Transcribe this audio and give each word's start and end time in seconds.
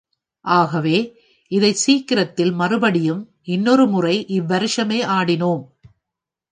ஆகவே, 0.45 1.15
இதைச் 1.47 1.75
சீக்கிரத்தில் 1.75 2.51
மறுபடியும் 2.51 3.29
இன்னொரு 3.41 3.87
முறை 3.87 4.25
இவ்வருஷமே 4.27 5.05
ஆடினோம். 5.17 5.63